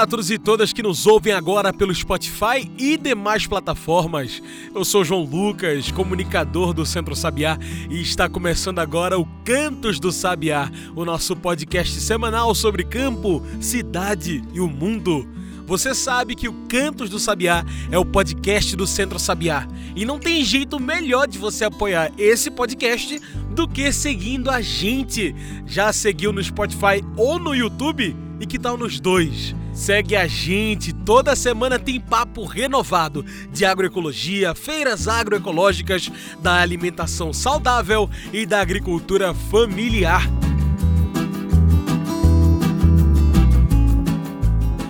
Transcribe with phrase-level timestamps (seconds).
[0.00, 4.42] Olá a todos e todas que nos ouvem agora pelo Spotify e demais plataformas.
[4.74, 7.58] Eu sou João Lucas, comunicador do Centro Sabiá,
[7.90, 14.42] e está começando agora o Cantos do Sabiá, o nosso podcast semanal sobre campo, cidade
[14.54, 15.28] e o mundo.
[15.66, 19.68] Você sabe que o Cantos do Sabiá é o podcast do Centro Sabiá.
[19.94, 23.20] E não tem jeito melhor de você apoiar esse podcast
[23.50, 25.36] do que seguindo a gente.
[25.66, 28.16] Já seguiu no Spotify ou no YouTube?
[28.40, 29.54] E que tal nos dois?
[29.72, 38.10] Segue a gente, toda semana tem papo renovado de agroecologia, feiras agroecológicas, da alimentação saudável
[38.32, 40.28] e da agricultura familiar.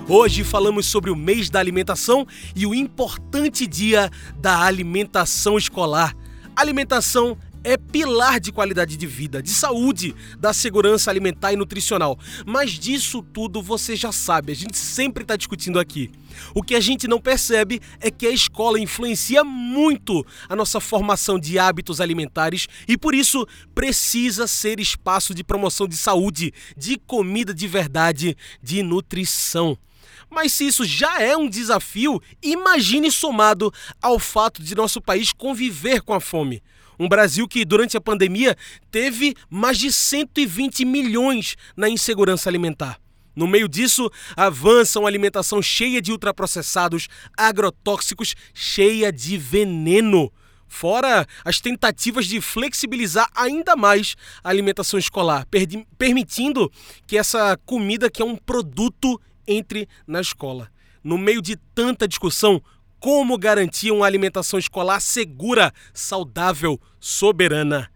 [0.08, 6.16] Hoje falamos sobre o mês da alimentação e o importante dia da alimentação escolar.
[6.56, 12.18] Alimentação é pilar de qualidade de vida, de saúde, da segurança alimentar e nutricional.
[12.46, 16.10] Mas disso tudo você já sabe, a gente sempre está discutindo aqui.
[16.54, 21.38] O que a gente não percebe é que a escola influencia muito a nossa formação
[21.38, 27.52] de hábitos alimentares e por isso precisa ser espaço de promoção de saúde, de comida
[27.52, 29.76] de verdade, de nutrição.
[30.30, 36.02] Mas se isso já é um desafio, imagine somado ao fato de nosso país conviver
[36.02, 36.62] com a fome.
[37.00, 38.54] Um Brasil que, durante a pandemia,
[38.90, 43.00] teve mais de 120 milhões na insegurança alimentar.
[43.34, 50.30] No meio disso, avança uma alimentação cheia de ultraprocessados, agrotóxicos, cheia de veneno.
[50.68, 55.46] Fora as tentativas de flexibilizar ainda mais a alimentação escolar,
[55.96, 56.70] permitindo
[57.06, 60.70] que essa comida, que é um produto, entre na escola.
[61.02, 62.62] No meio de tanta discussão,
[63.00, 67.90] como garantir uma alimentação escolar segura, saudável, soberana.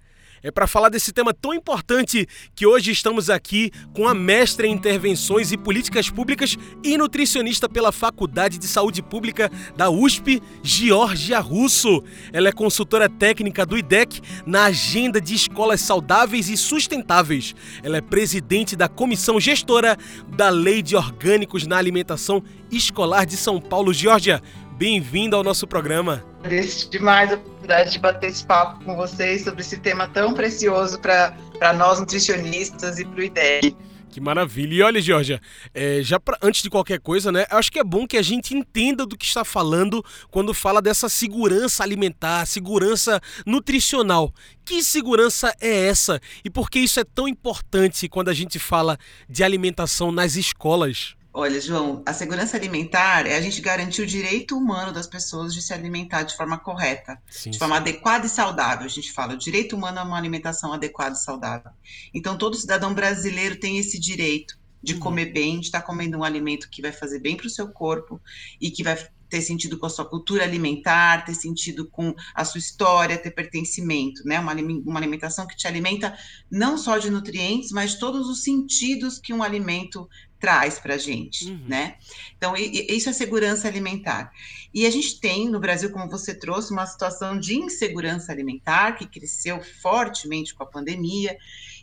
[0.44, 4.72] É para falar desse tema tão importante que hoje estamos aqui com a mestra em
[4.72, 12.04] intervenções e políticas públicas e nutricionista pela Faculdade de Saúde Pública da USP, Georgia Russo.
[12.30, 17.54] Ela é consultora técnica do IDEC na agenda de escolas saudáveis e sustentáveis.
[17.82, 19.96] Ela é presidente da comissão gestora
[20.36, 24.42] da Lei de Orgânicos na Alimentação Escolar de São Paulo, Georgia.
[24.76, 26.24] Bem-vindo ao nosso programa.
[26.40, 30.98] Agradeço demais a oportunidade de bater esse papo com vocês sobre esse tema tão precioso
[30.98, 33.76] para nós nutricionistas e para o IDEC.
[34.10, 34.74] Que maravilha.
[34.74, 35.40] E olha, Georgia,
[35.72, 37.46] é, já pra, antes de qualquer coisa, né?
[37.50, 41.08] Acho que é bom que a gente entenda do que está falando quando fala dessa
[41.08, 44.34] segurança alimentar, segurança nutricional.
[44.64, 46.20] Que segurança é essa?
[46.44, 48.98] E por que isso é tão importante quando a gente fala
[49.28, 51.14] de alimentação nas escolas?
[51.36, 55.60] Olha, João, a segurança alimentar é a gente garantir o direito humano das pessoas de
[55.60, 57.80] se alimentar de forma correta, sim, de forma sim.
[57.80, 58.86] adequada e saudável.
[58.86, 61.72] A gente fala, o direito humano é uma alimentação adequada e saudável.
[62.14, 65.00] Então, todo cidadão brasileiro tem esse direito de uhum.
[65.00, 68.20] comer bem, de estar comendo um alimento que vai fazer bem para o seu corpo
[68.60, 68.96] e que vai
[69.28, 74.24] ter sentido com a sua cultura alimentar, ter sentido com a sua história, ter pertencimento,
[74.24, 74.38] né?
[74.38, 76.16] Uma, uma alimentação que te alimenta
[76.48, 80.08] não só de nutrientes, mas de todos os sentidos que um alimento
[80.44, 81.64] traz para a gente, uhum.
[81.66, 81.94] né?
[82.36, 84.30] Então, isso é segurança alimentar.
[84.74, 89.06] E a gente tem no Brasil, como você trouxe, uma situação de insegurança alimentar que
[89.06, 91.34] cresceu fortemente com a pandemia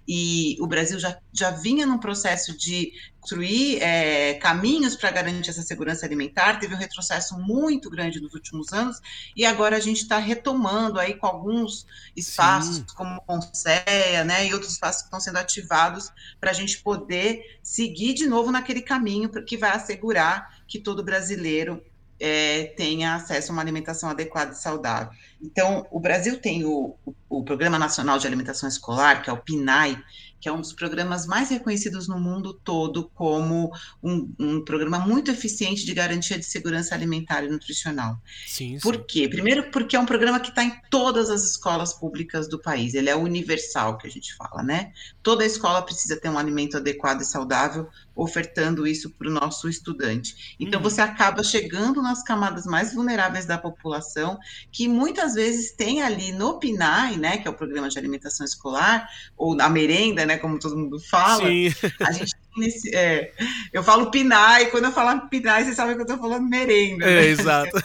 [0.07, 5.61] e o Brasil já, já vinha num processo de construir é, caminhos para garantir essa
[5.61, 8.99] segurança alimentar, teve um retrocesso muito grande nos últimos anos,
[9.35, 11.85] e agora a gente está retomando aí com alguns
[12.15, 12.85] espaços, Sim.
[12.95, 18.15] como Conceia, né, e outros espaços que estão sendo ativados para a gente poder seguir
[18.15, 21.83] de novo naquele caminho que vai assegurar que todo brasileiro
[22.21, 25.11] é, tenha acesso a uma alimentação adequada e saudável.
[25.41, 26.95] Então, o Brasil tem o,
[27.27, 29.97] o Programa Nacional de Alimentação Escolar, que é o PNAE,
[30.41, 33.71] que é um dos programas mais reconhecidos no mundo todo como
[34.03, 38.17] um, um programa muito eficiente de garantia de segurança alimentar e nutricional.
[38.47, 38.79] Sim, sim.
[38.79, 39.29] Por quê?
[39.29, 43.09] Primeiro, porque é um programa que está em todas as escolas públicas do país, ele
[43.09, 44.91] é universal, que a gente fala, né?
[45.21, 50.55] Toda escola precisa ter um alimento adequado e saudável, ofertando isso para o nosso estudante.
[50.59, 50.83] Então, uhum.
[50.83, 54.37] você acaba chegando nas camadas mais vulneráveis da população,
[54.71, 59.07] que muitas vezes tem ali no PNAE, né, que é o Programa de Alimentação Escolar,
[59.37, 61.73] ou na merenda, né, como todo mundo fala, Sim.
[62.01, 63.31] a gente Nesse, é,
[63.71, 67.05] eu falo PNAE, quando eu falo PNAE, vocês sabem que eu estou falando merenda.
[67.05, 67.25] É, né?
[67.27, 67.77] exato.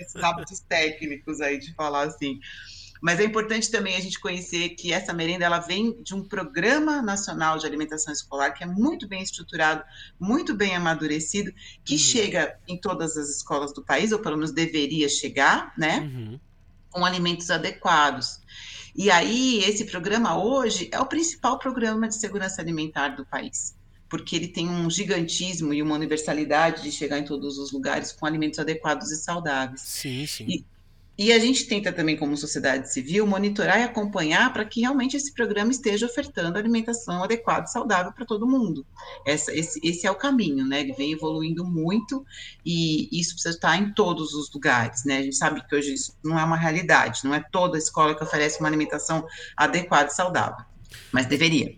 [0.00, 2.40] Esses hábitos técnicos aí de falar assim.
[3.00, 7.00] Mas é importante também a gente conhecer que essa merenda ela vem de um programa
[7.02, 9.84] nacional de alimentação escolar que é muito bem estruturado,
[10.18, 11.52] muito bem amadurecido,
[11.84, 11.98] que uhum.
[11.98, 16.00] chega em todas as escolas do país, ou pelo menos deveria chegar, né?
[16.00, 16.40] Uhum.
[16.90, 18.40] Com alimentos adequados.
[18.96, 23.78] E aí, esse programa hoje é o principal programa de segurança alimentar do país
[24.08, 28.24] porque ele tem um gigantismo e uma universalidade de chegar em todos os lugares com
[28.24, 29.82] alimentos adequados e saudáveis.
[29.82, 30.46] Sim, sim.
[30.48, 30.64] E,
[31.18, 35.34] e a gente tenta também, como sociedade civil, monitorar e acompanhar para que realmente esse
[35.34, 38.86] programa esteja ofertando alimentação adequada e saudável para todo mundo.
[39.26, 40.80] Essa, esse, esse, é o caminho, né?
[40.80, 42.24] Ele vem evoluindo muito
[42.64, 45.18] e isso precisa estar em todos os lugares, né?
[45.18, 48.22] A gente sabe que hoje isso não é uma realidade, não é toda escola que
[48.22, 49.26] oferece uma alimentação
[49.56, 50.64] adequada e saudável.
[51.12, 51.74] Mas deveria.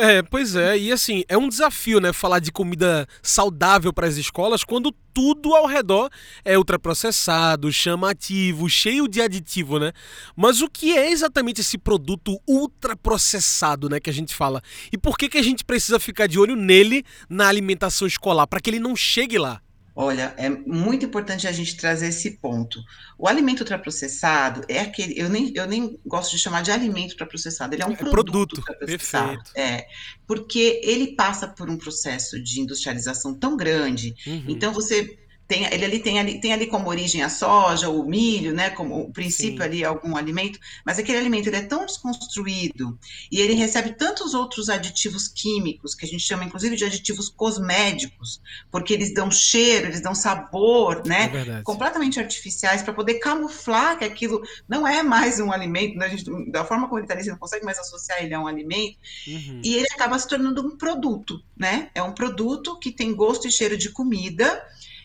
[0.00, 4.16] É, pois é, e assim, é um desafio, né, falar de comida saudável para as
[4.16, 6.10] escolas quando tudo ao redor
[6.44, 9.92] é ultraprocessado, chamativo, cheio de aditivo, né?
[10.34, 14.60] Mas o que é exatamente esse produto ultraprocessado, né, que a gente fala?
[14.92, 18.60] E por que que a gente precisa ficar de olho nele na alimentação escolar para
[18.60, 19.60] que ele não chegue lá?
[19.96, 22.80] Olha, é muito importante a gente trazer esse ponto.
[23.16, 27.74] O alimento ultraprocessado é aquele, eu nem, eu nem gosto de chamar de alimento ultraprocessado,
[27.74, 29.52] ele é um é produto, produto perfeito.
[29.54, 29.86] É,
[30.26, 34.44] porque ele passa por um processo de industrialização tão grande, uhum.
[34.48, 38.52] então você tem, ele ali tem, ali tem ali como origem a soja, o milho,
[38.54, 39.62] né, como o princípio Sim.
[39.62, 42.98] ali algum alimento, mas aquele alimento ele é tão desconstruído
[43.30, 48.40] e ele recebe tantos outros aditivos químicos, que a gente chama inclusive de aditivos cosméticos,
[48.70, 54.04] porque eles dão cheiro, eles dão sabor, né, é completamente artificiais para poder camuflar que
[54.04, 57.30] aquilo não é mais um alimento, né, gente, da forma como ele está ali, você
[57.30, 59.60] não consegue mais associar ele a um alimento, uhum.
[59.62, 63.52] e ele acaba se tornando um produto, né, é um produto que tem gosto e
[63.52, 64.64] cheiro de comida,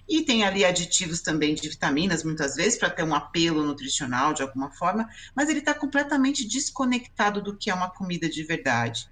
[0.10, 4.42] e tem ali aditivos também de vitaminas, muitas vezes, para ter um apelo nutricional de
[4.42, 9.08] alguma forma, mas ele está completamente desconectado do que é uma comida de verdade.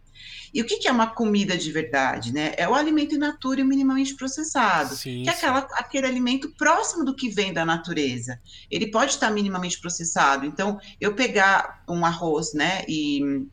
[0.52, 2.34] E o que, que, é uma comida de verdade?
[2.34, 2.54] Né?
[2.58, 7.06] É o alimento in natura e minimamente processado, sim, que é aquela, aquele alimento próximo
[7.06, 8.40] do que vem da natureza.
[8.72, 10.46] Ele pode estar minimamente processado.
[10.46, 13.46] Então, eu pegar um arroz né, e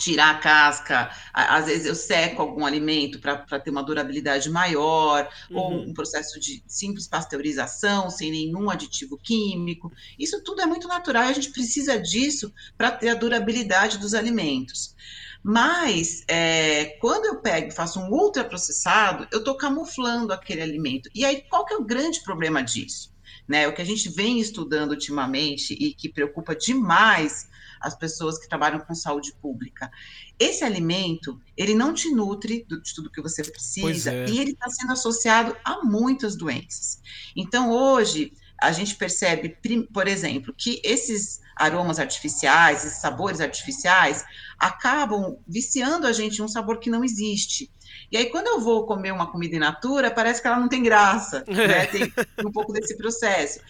[0.00, 5.56] tirar a casca, às vezes eu seco algum alimento para ter uma durabilidade maior, uhum.
[5.56, 9.92] ou um processo de simples pasteurização, sem nenhum aditivo químico.
[10.18, 14.14] Isso tudo é muito natural e a gente precisa disso para ter a durabilidade dos
[14.14, 14.96] alimentos.
[15.42, 21.10] Mas é, quando eu pego e faço um ultraprocessado, eu estou camuflando aquele alimento.
[21.14, 23.10] E aí, qual que é o grande problema disso?
[23.48, 27.49] Né, o que a gente vem estudando ultimamente e que preocupa demais
[27.80, 29.90] as pessoas que trabalham com saúde pública.
[30.38, 34.28] Esse alimento, ele não te nutre de tudo que você precisa é.
[34.28, 37.00] e ele está sendo associado a muitas doenças.
[37.34, 39.56] Então, hoje, a gente percebe,
[39.92, 44.24] por exemplo, que esses aromas artificiais, esses sabores artificiais,
[44.58, 47.70] acabam viciando a gente em um sabor que não existe.
[48.10, 50.82] E aí, quando eu vou comer uma comida in natura, parece que ela não tem
[50.82, 51.86] graça, né?
[51.86, 52.12] Tem
[52.44, 53.60] um pouco desse processo.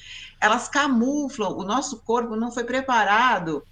[0.40, 3.62] Elas camuflam, o nosso corpo não foi preparado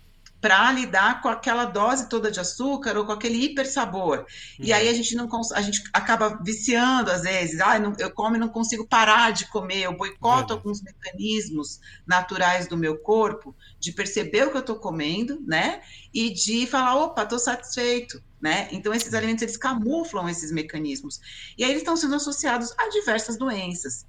[0.40, 4.18] para lidar com aquela dose toda de açúcar ou com aquele hiper sabor.
[4.18, 4.26] Uhum.
[4.60, 7.60] E aí a gente não a gente acaba viciando às vezes.
[7.60, 9.82] Ah, não, eu como e não consigo parar de comer.
[9.82, 10.58] Eu boicoto uhum.
[10.58, 15.80] alguns mecanismos naturais do meu corpo de perceber o que eu estou comendo, né?
[16.14, 18.22] E de falar, opa, estou satisfeito.
[18.40, 18.68] Né?
[18.70, 21.20] Então, esses alimentos eles camuflam esses mecanismos.
[21.58, 24.06] E aí eles estão sendo associados a diversas doenças.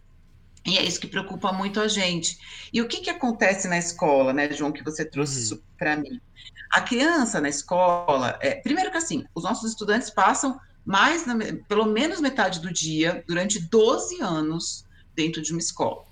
[0.65, 2.37] E é isso que preocupa muito a gente.
[2.71, 5.41] E o que, que acontece na escola, né, João, que você trouxe uhum.
[5.41, 6.19] isso para mim?
[6.71, 11.35] A criança na escola, é, primeiro que assim, os nossos estudantes passam mais, na,
[11.67, 14.85] pelo menos metade do dia, durante 12 anos,
[15.15, 16.05] dentro de uma escola.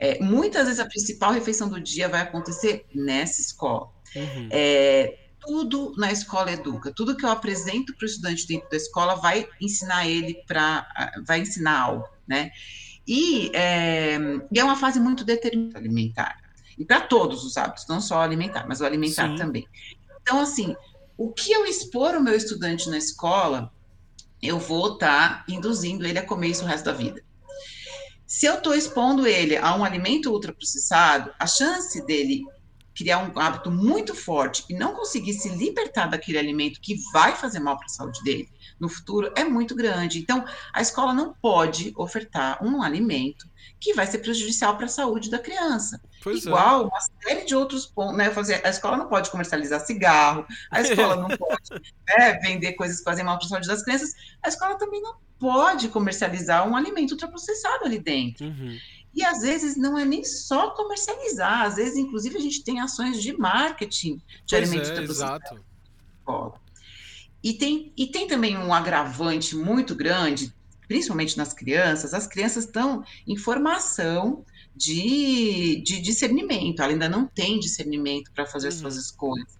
[0.00, 0.18] É.
[0.18, 3.90] É, muitas vezes a principal refeição do dia vai acontecer nessa escola.
[4.14, 4.48] Uhum.
[4.50, 9.14] É, tudo na escola educa, tudo que eu apresento para o estudante dentro da escola
[9.14, 10.86] vai ensinar ele para,
[11.24, 12.50] vai ensinar algo, né?
[13.06, 14.18] E é,
[14.50, 16.36] e é uma fase muito determinada alimentar.
[16.76, 19.36] E para todos os hábitos, não só alimentar, mas o alimentar Sim.
[19.36, 19.66] também.
[20.22, 20.74] Então, assim,
[21.16, 23.72] o que eu expor o meu estudante na escola,
[24.42, 27.24] eu vou estar tá induzindo ele a comer isso o resto da vida.
[28.26, 32.44] Se eu estou expondo ele a um alimento ultraprocessado, a chance dele
[32.94, 37.60] criar um hábito muito forte e não conseguir se libertar daquele alimento que vai fazer
[37.60, 38.48] mal para a saúde dele
[38.78, 40.18] no futuro é muito grande.
[40.18, 43.48] Então, a escola não pode ofertar um alimento
[43.80, 46.00] que vai ser prejudicial para a saúde da criança.
[46.22, 46.48] Pois é.
[46.48, 46.86] Igual é.
[46.86, 48.30] uma série de outros pontos, né?
[48.30, 53.04] Fazer, a escola não pode comercializar cigarro, a escola não pode né, vender coisas que
[53.04, 57.12] fazem mal para a saúde das crianças, a escola também não pode comercializar um alimento
[57.12, 58.46] ultraprocessado ali dentro.
[58.46, 58.78] Uhum.
[59.14, 63.22] E às vezes não é nem só comercializar, às vezes, inclusive, a gente tem ações
[63.22, 65.64] de marketing de pois alimentos é, exato.
[67.46, 70.52] E tem, e tem também um agravante muito grande,
[70.88, 77.60] principalmente nas crianças, as crianças estão em formação de, de discernimento, ela ainda não tem
[77.60, 78.78] discernimento para fazer uhum.
[78.78, 79.56] suas escolhas.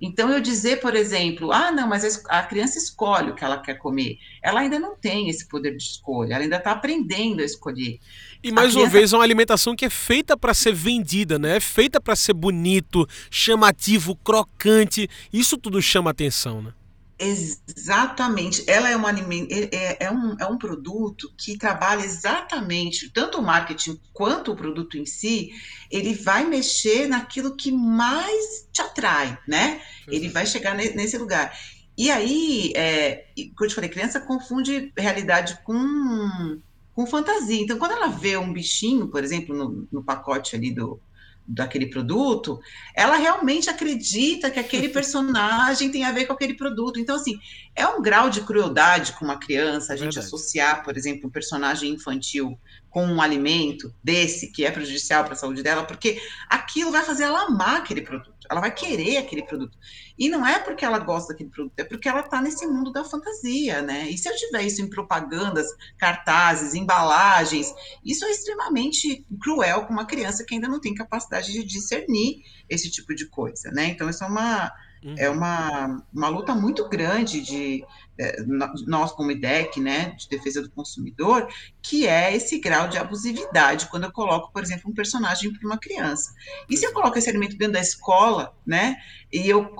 [0.00, 3.74] Então, eu dizer, por exemplo, ah, não, mas a criança escolhe o que ela quer
[3.74, 4.18] comer.
[4.42, 8.00] Ela ainda não tem esse poder de escolha, ela ainda está aprendendo a escolher.
[8.42, 8.84] E mais criança...
[8.84, 11.58] uma vez, é uma alimentação que é feita para ser vendida, né?
[11.58, 15.08] É feita para ser bonito, chamativo, crocante.
[15.32, 16.72] Isso tudo chama atenção, né?
[17.18, 18.62] Exatamente.
[18.68, 23.42] Ela é, uma, é, é, é, um, é um produto que trabalha exatamente, tanto o
[23.42, 25.50] marketing quanto o produto em si,
[25.90, 29.80] ele vai mexer naquilo que mais te atrai, né?
[30.06, 31.52] Ele vai chegar nesse lugar.
[31.96, 36.60] E aí, é, como eu te falei, criança confunde realidade com,
[36.94, 37.60] com fantasia.
[37.60, 41.00] Então, quando ela vê um bichinho, por exemplo, no, no pacote ali do,
[41.48, 42.60] daquele produto,
[42.94, 47.00] ela realmente acredita que aquele personagem tem a ver com aquele produto.
[47.00, 47.40] Então, assim,
[47.78, 50.26] é um grau de crueldade com uma criança a gente Verdade.
[50.26, 52.58] associar, por exemplo, um personagem infantil
[52.90, 57.24] com um alimento desse que é prejudicial para a saúde dela, porque aquilo vai fazer
[57.24, 59.78] ela amar aquele produto, ela vai querer aquele produto.
[60.18, 63.04] E não é porque ela gosta daquele produto, é porque ela está nesse mundo da
[63.04, 64.08] fantasia, né?
[64.10, 67.72] E se eu tiver isso em propagandas, cartazes, embalagens,
[68.04, 72.90] isso é extremamente cruel com uma criança que ainda não tem capacidade de discernir esse
[72.90, 73.86] tipo de coisa, né?
[73.86, 74.72] Então, isso é uma
[75.04, 75.14] uhum.
[75.18, 77.84] É uma, uma luta muito grande de
[78.18, 78.42] é,
[78.86, 81.48] nós como IDEC, né, de defesa do consumidor,
[81.80, 85.78] que é esse grau de abusividade quando eu coloco, por exemplo, um personagem para uma
[85.78, 86.34] criança.
[86.68, 88.96] E se eu coloco esse alimento dentro da escola, né,
[89.32, 89.70] e eu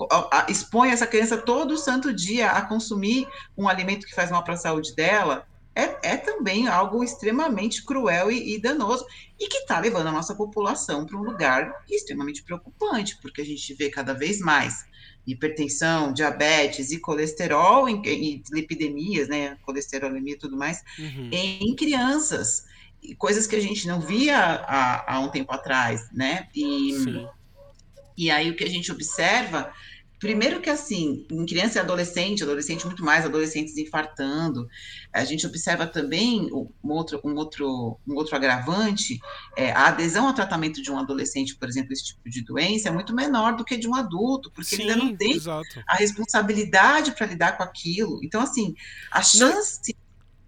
[0.47, 4.57] exponho essa criança todo santo dia a consumir um alimento que faz mal para a
[4.57, 5.45] saúde dela,
[5.75, 9.05] é, é, também algo extremamente cruel e, e danoso
[9.39, 13.73] e que está levando a nossa população para um lugar extremamente preocupante, porque a gente
[13.75, 14.88] vê cada vez mais
[15.31, 21.29] hipertensão, diabetes e colesterol em, e lipidemias, né, colesterolemia e tudo mais, uhum.
[21.31, 22.65] em crianças,
[23.17, 26.93] coisas que a gente não via há, há um tempo atrás, né, e,
[28.17, 29.71] e aí o que a gente observa
[30.19, 34.67] Primeiro que assim, em criança e adolescente, adolescente muito mais, adolescentes infartando.
[35.13, 39.17] A gente observa também um outro, um outro, um outro agravante,
[39.55, 42.91] é, a adesão ao tratamento de um adolescente, por exemplo, esse tipo de doença, é
[42.91, 45.83] muito menor do que de um adulto, porque Sim, ele ainda não tem exato.
[45.87, 48.19] a responsabilidade para lidar com aquilo.
[48.21, 48.75] Então, assim,
[49.09, 49.95] a chance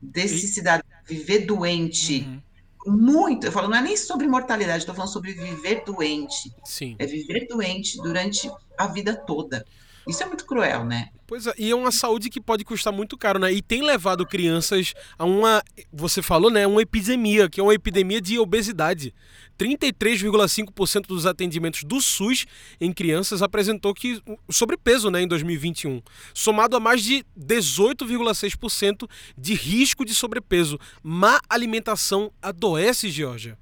[0.01, 2.25] desse cidadão viver doente.
[2.27, 2.50] Uhum
[2.85, 6.53] muito, eu falo, não é nem sobre mortalidade, estou falando sobre viver doente.
[6.63, 6.95] Sim.
[6.97, 9.65] É viver doente durante a vida toda.
[10.07, 11.09] Isso é muito cruel, né?
[11.27, 13.53] Pois é, e é uma saúde que pode custar muito caro, né?
[13.53, 18.19] E tem levado crianças a uma, você falou, né, uma epidemia, que é uma epidemia
[18.19, 19.13] de obesidade.
[19.57, 22.45] 33,5% dos atendimentos do SUS
[22.81, 26.01] em crianças apresentou que sobrepeso, né, em 2021,
[26.33, 30.79] somado a mais de 18,6% de risco de sobrepeso.
[31.03, 33.57] Má alimentação adoece, Georgia?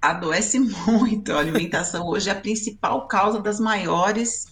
[0.00, 1.32] Adoece muito.
[1.32, 4.51] A alimentação hoje é a principal causa das maiores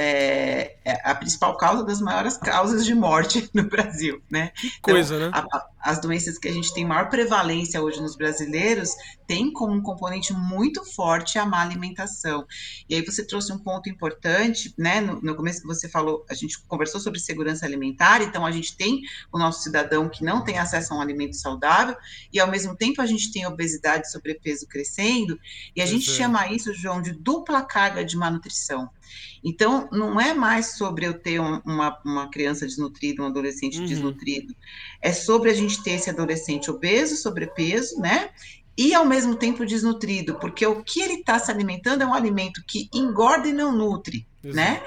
[0.00, 4.52] é, é, a principal causa das maiores causas de morte no Brasil, né?
[4.54, 5.44] Que coisa, então, né?
[5.52, 8.90] A, as doenças que a gente tem maior prevalência hoje nos brasileiros
[9.26, 12.46] tem como um componente muito forte a má alimentação.
[12.88, 15.00] E aí você trouxe um ponto importante, né?
[15.00, 18.76] No, no começo que você falou, a gente conversou sobre segurança alimentar, então a gente
[18.76, 19.02] tem
[19.32, 21.96] o nosso cidadão que não tem acesso a um alimento saudável,
[22.32, 25.36] e ao mesmo tempo a gente tem obesidade e sobrepeso crescendo,
[25.74, 26.14] e a gente é.
[26.14, 28.88] chama isso, João, de dupla carga de malnutrição.
[29.44, 33.86] Então, não é mais sobre eu ter uma, uma criança desnutrida, um adolescente uhum.
[33.86, 34.54] desnutrido,
[35.00, 38.30] é sobre a gente ter esse adolescente obeso, sobrepeso, né?
[38.76, 42.62] E ao mesmo tempo desnutrido, porque o que ele está se alimentando é um alimento
[42.66, 44.50] que engorda e não nutre, né?
[44.50, 44.56] Exato.
[44.56, 44.82] né?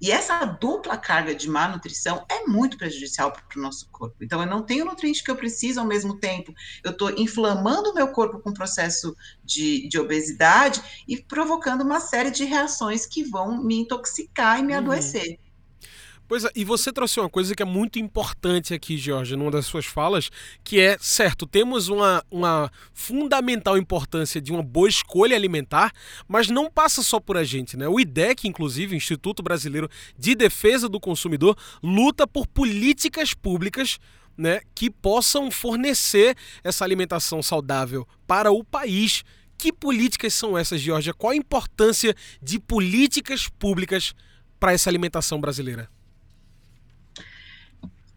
[0.00, 4.16] E essa dupla carga de má nutrição é muito prejudicial para o nosso corpo.
[4.22, 6.54] Então, eu não tenho o nutriente que eu preciso ao mesmo tempo.
[6.82, 9.14] Eu estou inflamando o meu corpo com processo
[9.44, 14.72] de, de, obesidade e provocando uma série de reações que vão me intoxicar e me
[14.72, 14.78] uhum.
[14.78, 15.38] adoecer.
[16.30, 19.66] Pois é, e você trouxe uma coisa que é muito importante aqui, Jorge, numa das
[19.66, 20.30] suas falas,
[20.62, 25.92] que é, certo, temos uma, uma fundamental importância de uma boa escolha alimentar,
[26.28, 27.88] mas não passa só por a gente, né?
[27.88, 33.98] O IDEC, inclusive, Instituto Brasileiro de Defesa do Consumidor, luta por políticas públicas
[34.38, 39.24] né, que possam fornecer essa alimentação saudável para o país.
[39.58, 41.12] Que políticas são essas, Georgia?
[41.12, 44.14] Qual a importância de políticas públicas
[44.60, 45.90] para essa alimentação brasileira?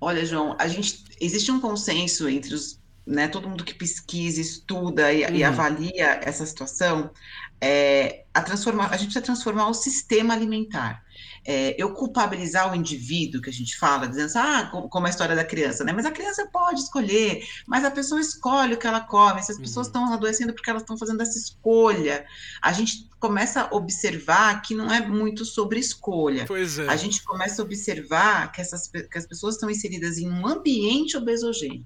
[0.04, 5.12] Olha, João, a gente existe um consenso entre os né, todo mundo que pesquisa, estuda
[5.12, 5.36] e, uhum.
[5.36, 7.12] e avalia essa situação,
[7.60, 11.04] é, a, transformar, a gente precisa transformar o sistema alimentar.
[11.46, 15.36] É, eu culpabilizar o indivíduo, que a gente fala, dizendo assim, ah, como a história
[15.36, 15.92] da criança, né?
[15.92, 19.58] Mas a criança pode escolher, mas a pessoa escolhe o que ela come, se as
[19.58, 19.94] pessoas uhum.
[19.94, 22.26] estão adoecendo porque elas estão fazendo essa escolha.
[22.62, 26.46] A gente começa a observar que não é muito sobre escolha.
[26.46, 26.88] Pois é.
[26.88, 31.18] A gente começa a observar que, essas, que as pessoas estão inseridas em um ambiente
[31.18, 31.86] obesogênico.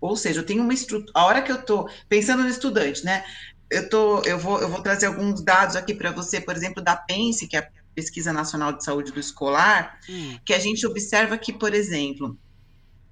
[0.00, 1.12] Ou seja, eu tenho uma estrutura.
[1.14, 3.24] A hora que eu estou pensando no estudante, né?
[3.70, 6.96] Eu, tô, eu, vou, eu vou trazer alguns dados aqui para você, por exemplo, da
[6.96, 10.38] PENSE, que é a Pesquisa Nacional de Saúde do Escolar, hum.
[10.44, 12.38] que a gente observa que, por exemplo,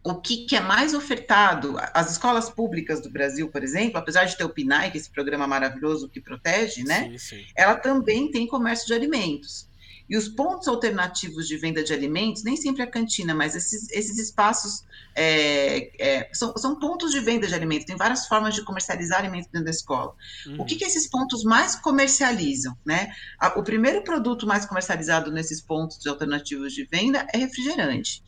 [0.03, 4.37] o que, que, é mais ofertado, as escolas públicas do Brasil, por exemplo, apesar de
[4.37, 7.11] ter o PNAE, que é esse programa maravilhoso que protege, né?
[7.11, 7.47] Sim, sim.
[7.55, 9.70] Ela também tem comércio de alimentos.
[10.11, 14.19] E os pontos alternativos de venda de alimentos, nem sempre a cantina, mas esses, esses
[14.19, 17.87] espaços é, é, são, são, pontos de venda de alimentos.
[17.87, 20.13] Tem várias formas de comercializar alimentos dentro da escola.
[20.49, 20.63] Uhum.
[20.63, 22.77] O que, que esses pontos mais comercializam?
[22.85, 23.13] Né?
[23.55, 28.25] O primeiro produto mais comercializado nesses pontos alternativos de venda é refrigerante.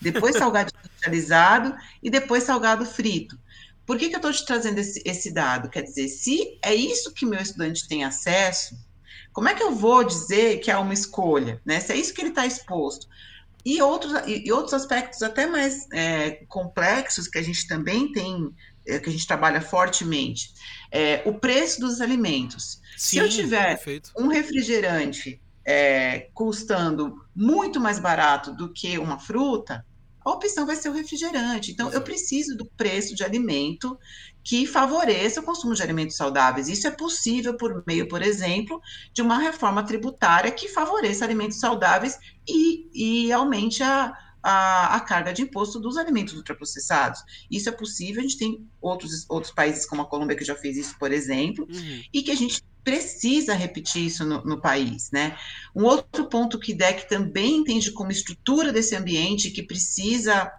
[0.00, 3.36] Depois salgado industrializado e depois salgado frito.
[3.84, 5.68] Por que, que eu estou te trazendo esse, esse dado?
[5.68, 8.76] Quer dizer, se é isso que meu estudante tem acesso,
[9.34, 11.60] como é que eu vou dizer que é uma escolha?
[11.64, 11.80] Né?
[11.80, 13.08] Se é isso que ele está exposto.
[13.64, 18.54] E outros, e, outros aspectos até mais é, complexos que a gente também tem,
[18.86, 20.54] é, que a gente trabalha fortemente.
[20.90, 22.80] É, o preço dos alimentos.
[22.96, 24.12] Sim, Se eu tiver perfeito.
[24.16, 29.84] um refrigerante é, custando muito mais barato do que uma fruta,
[30.24, 31.72] a opção vai ser o refrigerante.
[31.72, 31.98] Então, Exato.
[31.98, 33.98] eu preciso do preço de alimento
[34.44, 36.68] que favoreça o consumo de alimentos saudáveis.
[36.68, 38.80] Isso é possível por meio, por exemplo,
[39.12, 45.32] de uma reforma tributária que favoreça alimentos saudáveis e, e aumente a, a, a, carga
[45.32, 47.22] de imposto dos alimentos ultraprocessados.
[47.50, 50.76] Isso é possível, a gente tem outros, outros países como a Colômbia que já fez
[50.76, 52.02] isso, por exemplo, uhum.
[52.12, 55.38] e que a gente precisa repetir isso no, no, país, né?
[55.74, 60.52] Um outro ponto que DEC também entende como estrutura desse ambiente que precisa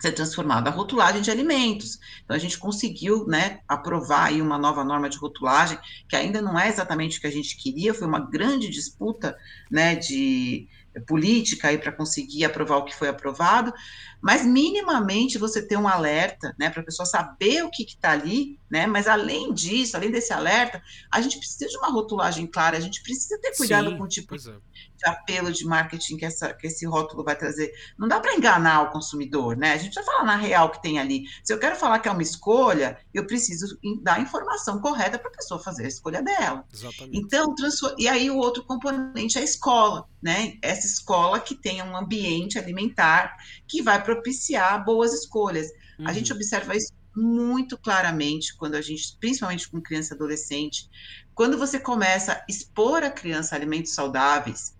[0.00, 1.98] ser transformada a rotulagem de alimentos.
[2.24, 6.58] Então, a gente conseguiu né, aprovar aí uma nova norma de rotulagem, que ainda não
[6.58, 9.36] é exatamente o que a gente queria, foi uma grande disputa
[9.70, 10.66] né, de
[11.06, 13.72] política para conseguir aprovar o que foi aprovado,
[14.20, 18.58] mas minimamente você ter um alerta, né, para a pessoa saber o que está ali,
[18.70, 22.80] né, mas além disso, além desse alerta, a gente precisa de uma rotulagem clara, a
[22.80, 24.38] gente precisa ter cuidado Sim, com o tipo é.
[24.38, 24.60] de
[25.04, 27.72] apelo de marketing que, essa, que esse rótulo vai trazer.
[27.98, 30.98] Não dá para enganar o consumidor, né, a gente vai falar na real que tem
[30.98, 31.24] ali.
[31.42, 35.30] Se eu quero falar que é uma escolha, eu preciso dar a informação correta para
[35.30, 36.64] a pessoa fazer a escolha dela.
[36.72, 37.18] Exatamente.
[37.18, 37.54] Então,
[37.98, 42.58] e aí o outro componente é a escola, né, essa escola que tenha um ambiente
[42.58, 43.36] alimentar
[43.70, 45.68] que vai propiciar boas escolhas.
[45.98, 46.08] Uhum.
[46.08, 50.90] A gente observa isso muito claramente quando a gente, principalmente com criança e adolescente,
[51.34, 54.76] quando você começa a expor a criança a alimentos saudáveis,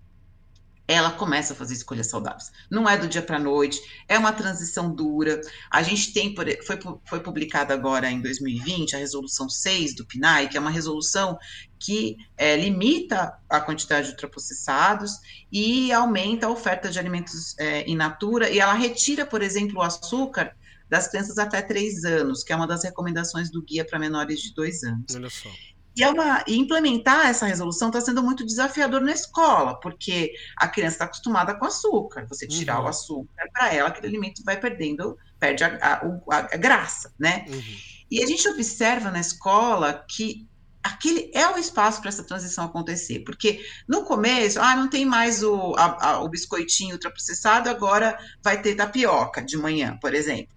[0.93, 2.51] ela começa a fazer escolhas saudáveis.
[2.69, 5.39] Não é do dia para a noite, é uma transição dura.
[5.69, 10.57] A gente tem, foi, foi publicada agora em 2020 a resolução 6 do PNAE, que
[10.57, 11.37] é uma resolução
[11.79, 15.13] que é, limita a quantidade de ultraprocessados
[15.51, 19.81] e aumenta a oferta de alimentos é, in natura, e ela retira, por exemplo, o
[19.81, 20.55] açúcar
[20.87, 24.53] das crianças até 3 anos, que é uma das recomendações do guia para menores de
[24.53, 25.15] 2 anos.
[25.15, 25.49] Olha só.
[25.95, 30.67] E, é uma, e implementar essa resolução está sendo muito desafiador na escola, porque a
[30.67, 32.25] criança está acostumada com açúcar.
[32.29, 32.85] Você tirar uhum.
[32.85, 37.45] o açúcar para ela, aquele alimento vai perdendo, perde a, a, a graça, né?
[37.49, 37.61] Uhum.
[38.09, 40.47] E a gente observa na escola que
[40.83, 45.43] aquele é o espaço para essa transição acontecer, porque no começo, ah, não tem mais
[45.43, 50.55] o, a, o biscoitinho ultraprocessado, agora vai ter tapioca de manhã, por exemplo.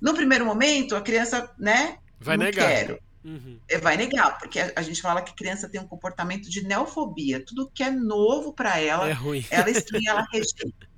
[0.00, 1.98] No primeiro momento, a criança, né?
[2.20, 2.68] Vai negar.
[2.68, 3.07] Quero.
[3.28, 3.60] Uhum.
[3.68, 7.44] É, vai negar, porque a, a, gente fala que criança tem um comportamento de neofobia.
[7.44, 9.44] Tudo que é novo para ela, é ruim.
[9.50, 10.88] ela estranha, ela rejeita.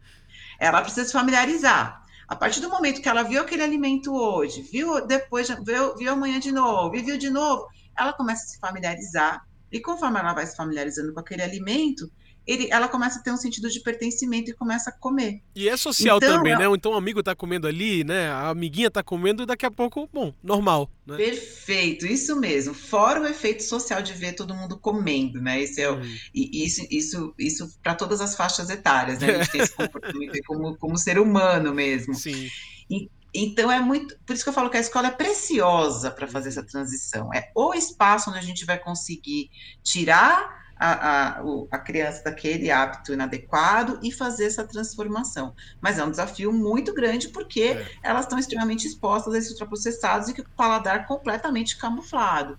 [0.61, 2.05] Ela precisa se familiarizar.
[2.29, 6.39] A partir do momento que ela viu aquele alimento hoje, viu depois, viu, viu amanhã
[6.39, 7.67] de novo, e viu de novo,
[7.99, 9.45] ela começa a se familiarizar.
[9.73, 12.09] E conforme ela vai se familiarizando com aquele alimento,
[12.51, 15.41] ele, ela começa a ter um sentido de pertencimento e começa a comer.
[15.55, 16.69] E é social então, também, ela...
[16.69, 16.75] né?
[16.75, 18.29] Então o amigo tá comendo ali, né?
[18.29, 20.91] A amiguinha tá comendo e daqui a pouco, bom, normal.
[21.07, 21.17] Né?
[21.17, 22.75] Perfeito, isso mesmo.
[22.75, 25.63] Fora o efeito social de ver todo mundo comendo, né?
[25.63, 26.03] Esse é hum.
[26.35, 29.31] e isso, isso, isso para todas as faixas etárias, né?
[29.31, 32.15] A gente tem esse comportamento como, como ser humano mesmo.
[32.15, 32.51] Sim.
[32.91, 36.27] E, então é muito, por isso que eu falo que a escola é preciosa para
[36.27, 37.33] fazer essa transição.
[37.33, 39.51] É o espaço onde a gente vai conseguir
[39.85, 45.55] tirar a, a, a criança daquele hábito inadequado e fazer essa transformação.
[45.79, 47.87] Mas é um desafio muito grande porque é.
[48.03, 52.59] elas estão extremamente expostas a esses ultraprocessados e com o paladar completamente camuflado.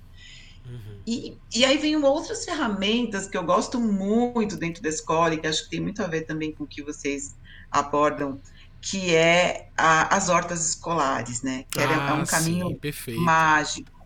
[0.63, 1.01] Uhum.
[1.07, 5.47] E, e aí vem outras ferramentas que eu gosto muito dentro da escola e que
[5.47, 7.35] acho que tem muito a ver também com o que vocês
[7.71, 8.39] abordam,
[8.79, 11.65] que é a, as hortas escolares, né?
[11.71, 14.00] Que ah, é um caminho sim, mágico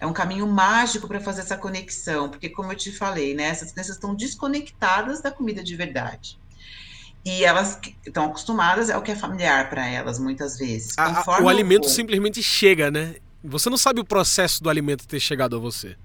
[0.00, 3.70] é um caminho mágico para fazer essa conexão, porque como eu te falei, né, essas
[3.70, 6.38] crianças estão desconectadas da comida de verdade.
[7.22, 10.98] E elas estão acostumadas, é o que é familiar para elas, muitas vezes.
[10.98, 11.90] A, o alimento o...
[11.90, 13.16] simplesmente chega, né?
[13.44, 15.96] Você não sabe o processo do alimento ter chegado a você.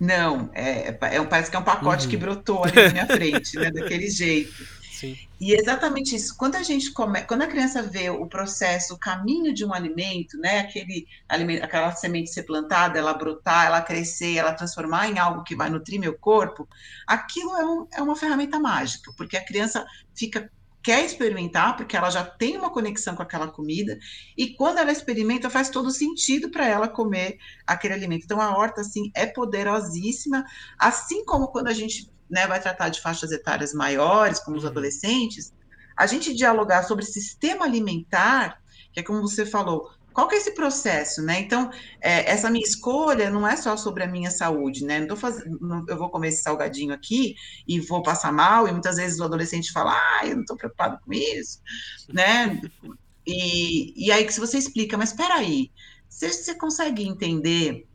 [0.00, 2.10] Não, é, é, parece que é um pacote uhum.
[2.10, 3.70] que brotou ali na minha frente, né?
[3.72, 4.52] Daquele jeito.
[4.98, 5.16] Sim.
[5.40, 6.36] E é exatamente isso.
[6.36, 7.22] Quando a gente come...
[7.22, 11.92] quando a criança vê o processo, o caminho de um alimento, né, aquele alimento, aquela
[11.92, 16.18] semente ser plantada, ela brotar, ela crescer, ela transformar em algo que vai nutrir meu
[16.18, 16.68] corpo,
[17.06, 20.50] aquilo é, um, é uma ferramenta mágica, porque a criança fica
[20.82, 23.98] quer experimentar, porque ela já tem uma conexão com aquela comida,
[24.36, 28.24] e quando ela experimenta, faz todo sentido para ela comer aquele alimento.
[28.24, 30.44] Então, a horta, assim, é poderosíssima,
[30.78, 34.70] assim como quando a gente né, vai tratar de faixas etárias maiores, como os uhum.
[34.70, 35.52] adolescentes,
[35.96, 38.60] a gente dialogar sobre sistema alimentar,
[38.92, 41.40] que é como você falou, qual que é esse processo, né?
[41.40, 45.00] Então, é, essa minha escolha não é só sobre a minha saúde, né?
[45.00, 47.36] Não tô fazendo, eu vou comer esse salgadinho aqui
[47.66, 50.98] e vou passar mal, e muitas vezes o adolescente fala, ah, eu não estou preocupado
[51.04, 51.60] com isso,
[52.12, 52.60] né?
[53.26, 55.70] E, e aí que se você explica, mas espera aí,
[56.08, 57.87] você, você consegue entender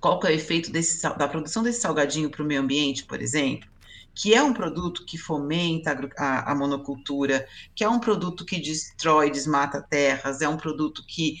[0.00, 3.20] qual que é o efeito desse, da produção desse salgadinho para o meio ambiente, por
[3.20, 3.68] exemplo,
[4.14, 9.30] que é um produto que fomenta a, a, monocultura, que é um produto que destrói,
[9.30, 11.36] desmata terras, é um produto que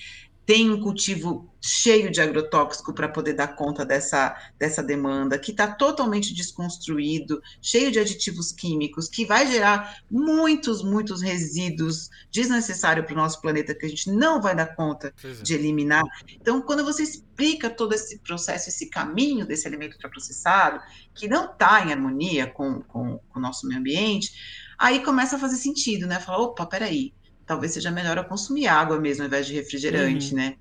[0.48, 5.70] tem um cultivo cheio de agrotóxico para poder dar conta dessa, dessa demanda, que está
[5.70, 13.18] totalmente desconstruído, cheio de aditivos químicos, que vai gerar muitos, muitos resíduos desnecessários para o
[13.18, 15.32] nosso planeta que a gente não vai dar conta é.
[15.42, 16.04] de eliminar.
[16.40, 20.80] Então, quando você explica todo esse processo, esse caminho desse alimento ultraprocessado,
[21.14, 24.32] que não está em harmonia com, com, com o nosso meio ambiente,
[24.78, 26.18] aí começa a fazer sentido, né?
[26.18, 27.12] Falar, opa, peraí,
[27.48, 30.36] talvez seja melhor eu consumir água mesmo ao invés de refrigerante, uhum.
[30.36, 30.54] né?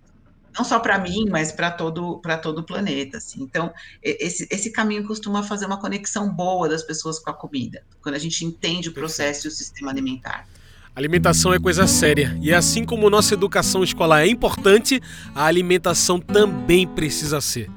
[0.58, 3.44] Não só para mim, mas para todo para todo o planeta, assim.
[3.44, 3.72] Então,
[4.02, 8.20] esse, esse caminho costuma fazer uma conexão boa das pessoas com a comida, quando a
[8.20, 10.48] gente entende o processo e o sistema alimentar.
[10.96, 15.00] Alimentação é coisa séria e assim como nossa educação escolar é importante,
[15.36, 17.70] a alimentação também precisa ser.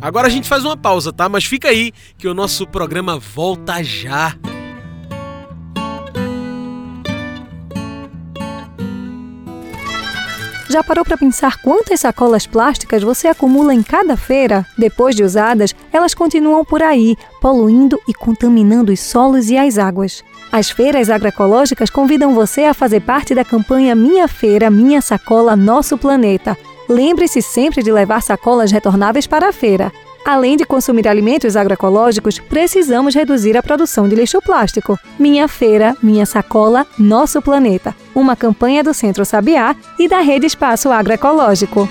[0.00, 1.28] Agora a gente faz uma pausa, tá?
[1.28, 4.36] Mas fica aí que o nosso programa volta já.
[10.70, 14.66] Já parou para pensar quantas sacolas plásticas você acumula em cada feira?
[14.76, 20.22] Depois de usadas, elas continuam por aí, poluindo e contaminando os solos e as águas.
[20.52, 25.96] As feiras agroecológicas convidam você a fazer parte da campanha Minha Feira, Minha Sacola, Nosso
[25.96, 26.56] Planeta.
[26.86, 29.90] Lembre-se sempre de levar sacolas retornáveis para a feira.
[30.28, 34.98] Além de consumir alimentos agroecológicos, precisamos reduzir a produção de lixo plástico.
[35.18, 37.94] Minha Feira, Minha Sacola, Nosso Planeta.
[38.14, 41.88] Uma campanha do Centro Sabiá e da Rede Espaço Agroecológico.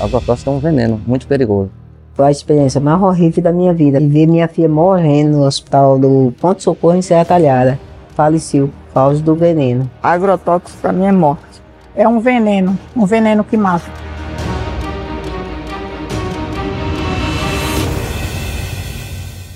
[0.00, 1.70] Agrotóxico é um veneno muito perigoso.
[2.14, 4.00] Foi a experiência mais horrível da minha vida.
[4.00, 7.78] Ver minha filha morrendo no hospital do Ponto Socorro em Serra Talhada.
[8.16, 9.88] Faleceu por causa do veneno.
[10.02, 11.47] Agrotóxico para mim é morte
[11.98, 13.90] é um veneno, um veneno que mata.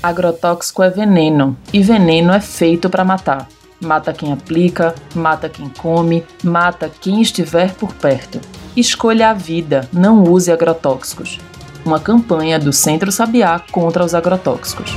[0.02, 3.46] Agrotóxico é veneno e veneno é feito para matar.
[3.80, 8.40] Mata quem aplica, mata quem come, mata quem estiver por perto.
[8.76, 11.38] Escolha a vida, não use agrotóxicos.
[11.84, 14.96] Uma campanha do Centro Sabiá contra os agrotóxicos.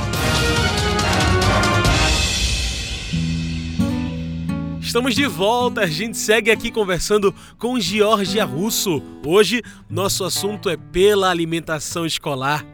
[4.96, 9.02] Estamos de volta, a gente segue aqui conversando com Georgia Russo.
[9.26, 12.64] Hoje, nosso assunto é pela alimentação escolar.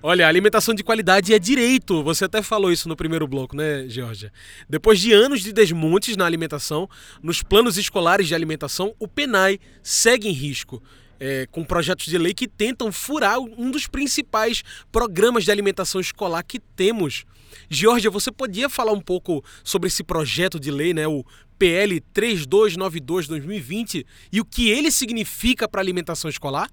[0.00, 2.00] Olha, alimentação de qualidade é direito.
[2.04, 4.32] Você até falou isso no primeiro bloco, né, Georgia?
[4.70, 6.88] Depois de anos de desmontes na alimentação,
[7.20, 10.80] nos planos escolares de alimentação, o PENAI segue em risco.
[11.18, 16.44] É, com projetos de lei que tentam furar um dos principais programas de alimentação escolar
[16.44, 17.24] que temos.
[17.68, 21.24] Georgia, você podia falar um pouco sobre esse projeto de lei, né, o
[21.58, 26.70] PL 3292-2020 e o que ele significa para a alimentação escolar?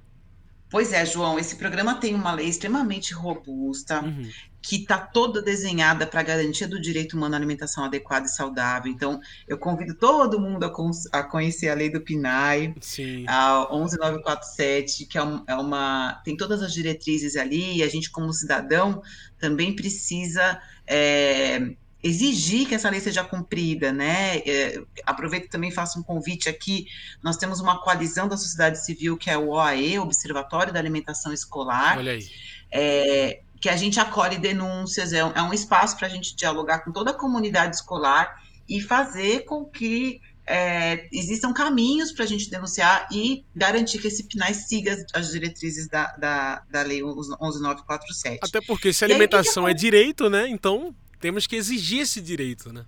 [0.69, 4.29] Pois é, João, esse programa tem uma lei extremamente robusta, uhum.
[4.65, 8.91] Que está toda desenhada para a garantia do direito humano à alimentação adequada e saudável.
[8.91, 13.25] Então, eu convido todo mundo a, a conhecer a lei do PNAE, Sim.
[13.27, 16.19] a 11947, que é, um, é uma.
[16.25, 19.03] tem todas as diretrizes ali, e a gente, como cidadão,
[19.37, 20.59] também precisa.
[20.87, 24.37] É, exigir que essa lei seja cumprida, né?
[24.45, 26.85] É, aproveito também faço um convite aqui.
[27.23, 31.97] Nós temos uma coalizão da sociedade civil que é o OAE, Observatório da Alimentação Escolar.
[31.97, 32.27] Olha aí.
[32.71, 36.91] É, que a gente acolhe denúncias, é, é um espaço para a gente dialogar com
[36.91, 43.07] toda a comunidade escolar e fazer com que é, existam caminhos para a gente denunciar
[43.11, 48.41] e garantir que esse PNAE siga as diretrizes da, da, da Lei 11947.
[48.43, 50.47] Até porque se alimentação aí, que que é direito, né?
[50.47, 52.85] Então temos que exigir esse direito, né?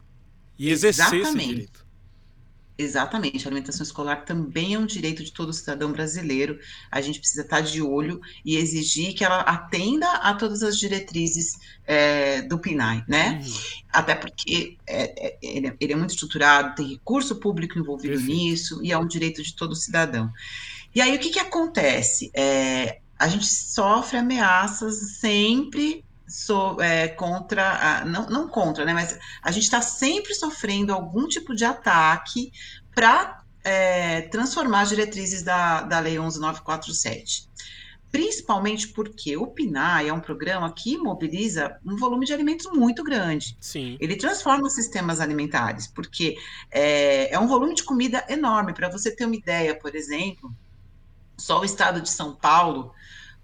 [0.60, 1.40] E exercer Exatamente.
[1.40, 1.87] esse direito.
[2.80, 6.60] Exatamente, a alimentação escolar também é um direito de todo cidadão brasileiro.
[6.92, 11.58] A gente precisa estar de olho e exigir que ela atenda a todas as diretrizes
[11.86, 13.42] é, do PNAE, né?
[13.44, 13.54] Uhum.
[13.92, 18.40] Até porque é, é, ele, é, ele, é muito estruturado, tem recurso público envolvido Perfeito.
[18.40, 20.32] nisso e é um direito de todo cidadão.
[20.94, 22.32] E aí o que, que acontece?
[23.18, 29.52] A gente sofre ameaças sempre so, é, contra, a, não, não contra, né, mas a
[29.52, 32.52] gente está sempre sofrendo algum tipo de ataque
[32.94, 37.48] para é, transformar as diretrizes da, da Lei 11947.
[38.10, 43.58] Principalmente porque o PNAE é um programa que mobiliza um volume de alimentos muito grande.
[43.60, 43.98] Sim.
[44.00, 46.38] Ele transforma os sistemas alimentares, porque
[46.72, 48.74] é, é um volume de comida enorme.
[48.74, 50.50] Para você ter uma ideia, por exemplo,
[51.38, 52.94] só o estado de São Paulo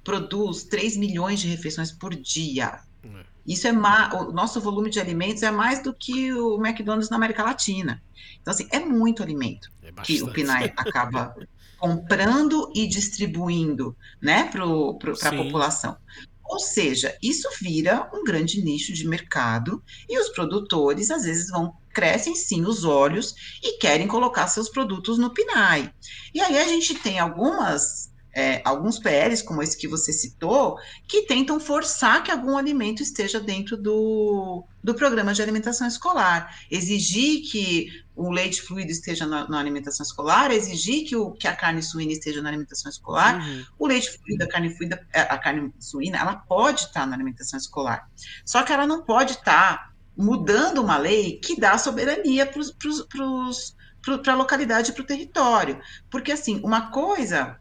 [0.04, 2.80] produz 3 milhões de refeições por dia.
[3.04, 3.26] É.
[3.46, 7.44] Isso é o nosso volume de alimentos é mais do que o McDonald's na América
[7.44, 8.02] Latina.
[8.42, 11.36] Então, assim, é muito alimento é que o PNAE acaba
[11.78, 15.98] comprando e distribuindo né, para a população.
[16.46, 21.76] Ou seja, isso vira um grande nicho de mercado e os produtores às vezes vão
[21.94, 25.94] crescem sim os olhos e querem colocar seus produtos no PNAE.
[26.34, 31.24] E aí a gente tem algumas é, alguns PLs, como esse que você citou, que
[31.24, 36.58] tentam forçar que algum alimento esteja dentro do, do programa de alimentação escolar.
[36.70, 41.56] Exigir que o leite fluido esteja na, na alimentação escolar, exigir que, o, que a
[41.56, 43.40] carne suína esteja na alimentação escolar.
[43.40, 43.66] Uhum.
[43.78, 47.58] O leite fluido, a carne fluida, é, a carne suína, ela pode estar na alimentação
[47.58, 48.10] escolar.
[48.44, 54.92] Só que ela não pode estar mudando uma lei que dá soberania para a localidade
[54.92, 55.80] e para o território.
[56.10, 57.60] Porque, assim, uma coisa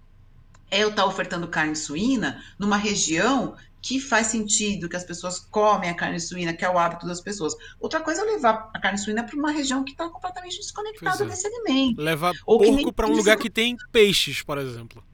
[0.72, 5.40] é eu estar tá ofertando carne suína numa região que faz sentido, que as pessoas
[5.40, 7.54] comem a carne suína, que é o hábito das pessoas.
[7.80, 11.26] Outra coisa é levar a carne suína para uma região que está completamente desconectada é.
[11.26, 12.00] desse alimento.
[12.00, 15.04] Levar Ou porco para um lugar que tem peixes, por exemplo.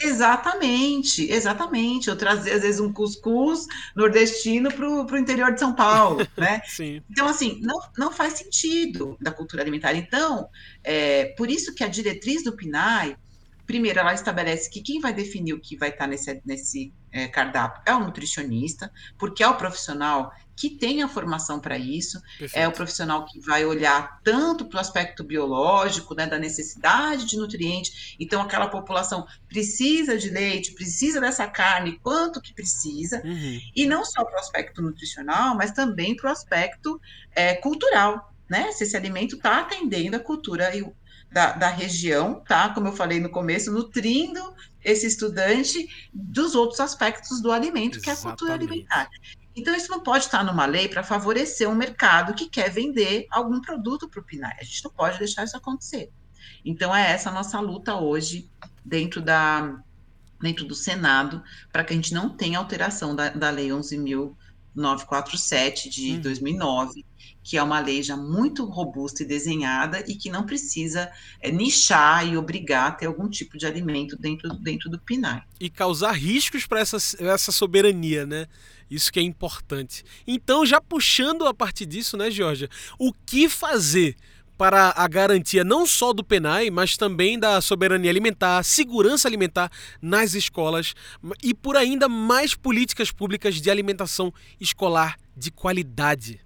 [0.00, 2.08] Exatamente, exatamente.
[2.08, 6.60] Eu trazer, às vezes, um cuscuz nordestino para o interior de São Paulo, né?
[6.66, 7.02] Sim.
[7.10, 9.94] Então, assim, não, não faz sentido da cultura alimentar.
[9.94, 10.48] Então,
[10.82, 13.16] é, por isso que a diretriz do PNAE,
[13.66, 17.82] primeiro, ela estabelece que quem vai definir o que vai estar nesse, nesse é, cardápio
[17.86, 22.56] é o nutricionista, porque é o profissional que tem a formação para isso, Perfeito.
[22.56, 27.36] é o profissional que vai olhar tanto para o aspecto biológico, né, da necessidade de
[27.36, 33.60] nutrientes, então aquela população precisa de leite, precisa dessa carne, quanto que precisa, uhum.
[33.74, 37.00] e não só para o aspecto nutricional, mas também para o aspecto
[37.34, 40.84] é, cultural, né, se esse alimento está atendendo a cultura e
[41.32, 42.68] da, da região, tá?
[42.70, 48.02] Como eu falei no começo, nutrindo esse estudante dos outros aspectos do alimento, Exatamente.
[48.02, 49.10] que é a cultura alimentar.
[49.54, 53.60] Então, isso não pode estar numa lei para favorecer um mercado que quer vender algum
[53.60, 54.56] produto para o PNAE.
[54.60, 56.10] A gente não pode deixar isso acontecer.
[56.64, 58.50] Então, é essa a nossa luta hoje
[58.84, 59.78] dentro, da,
[60.40, 63.70] dentro do Senado, para que a gente não tenha alteração da, da Lei
[64.76, 66.20] 11.947 de hum.
[66.20, 67.04] 2009,
[67.42, 72.26] que é uma lei já muito robusta e desenhada e que não precisa é, nichar
[72.26, 75.42] e obrigar a ter algum tipo de alimento dentro, dentro do PNAE.
[75.60, 78.46] E causar riscos para essa, essa soberania, né?
[78.90, 80.04] Isso que é importante.
[80.26, 84.16] Então, já puxando a partir disso, né, Georgia, o que fazer
[84.62, 89.68] para a garantia não só do PNAE, mas também da soberania alimentar, segurança alimentar
[90.00, 90.94] nas escolas
[91.42, 96.40] e por ainda mais políticas públicas de alimentação escolar de qualidade?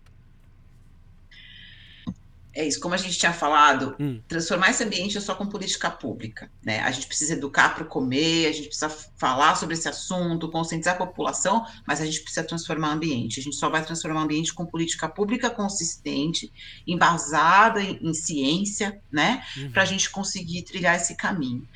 [2.57, 4.19] É isso, como a gente tinha falado, hum.
[4.27, 6.81] transformar esse ambiente é só com política pública, né?
[6.81, 10.99] A gente precisa educar para comer, a gente precisa falar sobre esse assunto, conscientizar a
[10.99, 13.39] população, mas a gente precisa transformar o ambiente.
[13.39, 16.51] A gente só vai transformar o ambiente com política pública consistente,
[16.87, 19.45] embasada em, em ciência, né?
[19.59, 19.73] Uhum.
[19.73, 21.69] Para a gente conseguir trilhar esse caminho.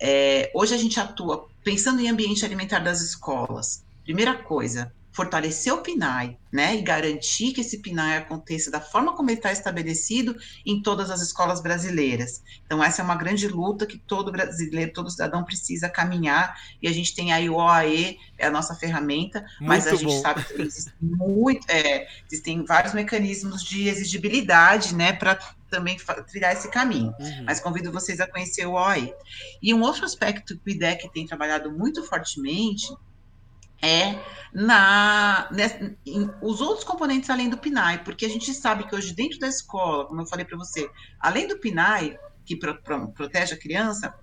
[0.00, 5.78] É, hoje a gente atua pensando em ambiente alimentar das escolas, primeira coisa, fortalecer o
[5.78, 10.80] PNAE, né, e garantir que esse PNAE aconteça da forma como ele está estabelecido em
[10.80, 12.40] todas as escolas brasileiras.
[12.64, 16.92] Então, essa é uma grande luta que todo brasileiro, todo cidadão precisa caminhar, e a
[16.92, 20.20] gente tem aí o OAE, é a nossa ferramenta, muito mas a gente bom.
[20.20, 25.36] sabe que existem, muito, é, existem vários mecanismos de exigibilidade, né, para
[25.68, 25.96] também
[26.30, 27.12] trilhar esse caminho.
[27.18, 27.44] Uhum.
[27.44, 29.12] Mas convido vocês a conhecer o OAE.
[29.60, 32.86] E um outro aspecto que o IDEC tem trabalhado muito fortemente
[33.82, 34.18] é
[34.52, 39.14] na né, em, os outros componentes além do PNAE, porque a gente sabe que hoje
[39.14, 43.54] dentro da escola, como eu falei para você, além do PNAE, que pro, pro, protege
[43.54, 44.14] a criança,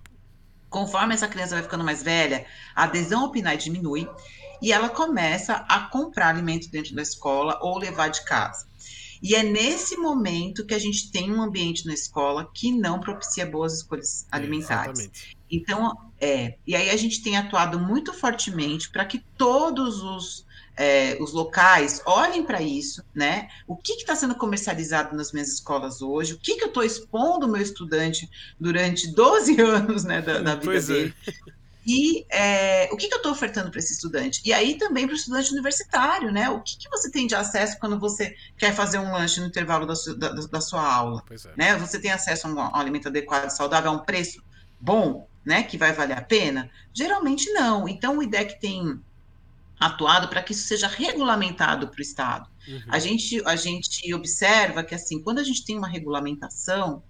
[0.68, 4.08] conforme essa criança vai ficando mais velha, a adesão ao PNAE diminui
[4.60, 8.66] e ela começa a comprar alimento dentro da escola ou levar de casa.
[9.22, 13.46] E é nesse momento que a gente tem um ambiente na escola que não propicia
[13.46, 15.00] boas escolhas alimentares.
[15.00, 15.36] Exatamente.
[15.50, 21.16] Então, é, e aí a gente tem atuado muito fortemente para que todos os, é,
[21.20, 23.48] os locais olhem para isso, né?
[23.66, 27.46] O que está sendo comercializado nas minhas escolas hoje, o que, que eu estou expondo
[27.46, 30.92] o meu estudante durante 12 anos né, da, da vida pois é.
[30.92, 31.14] dele.
[31.26, 31.55] É.
[31.86, 34.42] E é, o que, que eu estou ofertando para esse estudante?
[34.44, 36.50] E aí também para o estudante universitário, né?
[36.50, 39.86] O que, que você tem de acesso quando você quer fazer um lanche no intervalo
[39.86, 41.22] da, sua, da, da sua aula?
[41.30, 41.56] É.
[41.56, 41.76] Né?
[41.76, 44.42] Você tem acesso a um, a um alimento adequado, saudável, a um preço
[44.80, 45.28] bom?
[45.46, 46.68] né, que vai valer a pena?
[46.92, 47.88] Geralmente não.
[47.88, 49.00] Então o IDEC tem
[49.78, 52.50] atuado para que isso seja regulamentado para o Estado.
[52.66, 52.82] Uhum.
[52.88, 57.02] A, gente, a gente observa que, assim, quando a gente tem uma regulamentação,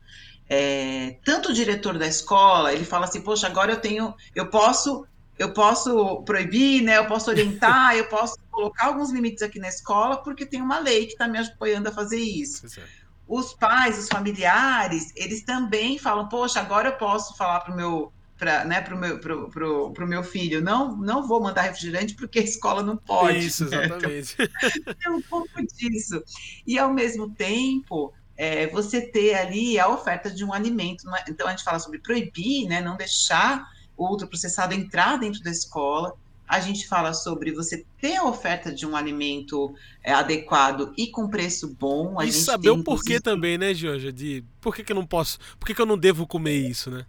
[0.49, 5.07] é, tanto o diretor da escola, ele fala assim, poxa, agora eu tenho, eu posso,
[5.39, 10.23] eu posso proibir, né, eu posso orientar, eu posso colocar alguns limites aqui na escola,
[10.23, 12.67] porque tem uma lei que está me apoiando a fazer isso.
[12.81, 12.85] É.
[13.29, 18.13] Os pais, os familiares, eles também falam, poxa, agora eu posso falar para o meu
[18.39, 22.39] para né, o meu, pro, pro, pro meu filho, não, não vou mandar refrigerante porque
[22.39, 23.39] a escola não pode.
[23.39, 24.37] Isso, exatamente.
[25.05, 26.23] é um pouco disso.
[26.67, 31.09] E, ao mesmo tempo, é, você ter ali a oferta de um alimento.
[31.15, 31.25] É?
[31.29, 36.15] Então, a gente fala sobre proibir, né, não deixar o ultraprocessado entrar dentro da escola.
[36.47, 41.29] A gente fala sobre você ter a oferta de um alimento é, adequado e com
[41.29, 42.21] preço bom.
[42.21, 44.13] A e saber tem, o porquê também, né, Georgia?
[44.13, 46.91] De por que, que eu não posso, por que, que eu não devo comer isso,
[46.91, 47.05] né?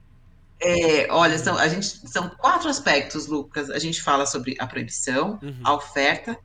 [0.60, 3.70] É, olha, são, a gente, são quatro aspectos, Lucas.
[3.70, 5.60] A gente fala sobre a proibição, uhum.
[5.64, 6.38] a oferta,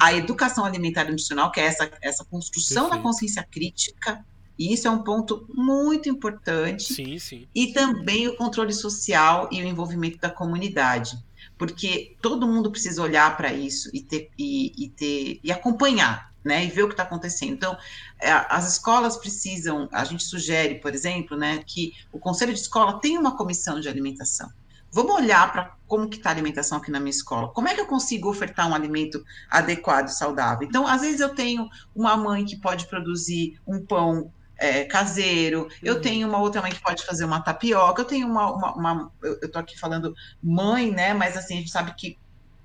[0.00, 3.02] a educação alimentar e nutricional, que é essa, essa construção Perfeito.
[3.02, 4.24] da consciência crítica,
[4.58, 6.94] e isso é um ponto muito importante.
[6.94, 7.48] Sim, sim.
[7.54, 11.18] E também o controle social e o envolvimento da comunidade.
[11.58, 16.64] Porque todo mundo precisa olhar para isso e, ter, e, e, ter, e acompanhar né,
[16.64, 17.52] e ver o que está acontecendo.
[17.52, 17.76] Então,
[18.20, 23.00] é, as escolas precisam, a gente sugere, por exemplo, né, que o conselho de escola
[23.00, 24.50] tenha uma comissão de alimentação.
[24.94, 27.48] Vamos olhar para como que está a alimentação aqui na minha escola.
[27.48, 30.68] Como é que eu consigo ofertar um alimento adequado e saudável?
[30.68, 35.68] Então, às vezes eu tenho uma mãe que pode produzir um pão é, caseiro, uhum.
[35.82, 39.12] eu tenho uma outra mãe que pode fazer uma tapioca, eu tenho uma, uma, uma
[39.20, 41.12] eu, eu tô aqui falando mãe, né?
[41.12, 42.16] Mas assim, a gente sabe que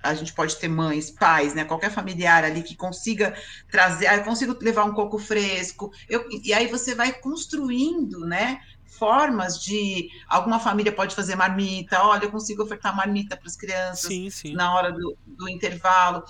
[0.02, 3.36] a gente pode ter mães, pais, né, qualquer familiar ali que consiga
[3.70, 8.62] trazer, ah, eu consigo levar um coco fresco, eu, e aí você vai construindo, né,
[8.90, 14.08] formas de, alguma família pode fazer marmita, olha, eu consigo ofertar marmita para as crianças
[14.08, 14.54] sim, sim.
[14.54, 16.24] na hora do, do, intervalo,